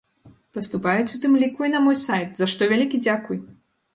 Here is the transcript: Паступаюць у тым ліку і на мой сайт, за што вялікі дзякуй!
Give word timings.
Паступаюць 0.57 1.09
у 1.17 1.19
тым 1.25 1.33
ліку 1.41 1.61
і 1.67 1.69
на 1.75 1.83
мой 1.87 1.97
сайт, 2.05 2.29
за 2.39 2.47
што 2.53 2.69
вялікі 2.71 3.01
дзякуй! 3.05 3.39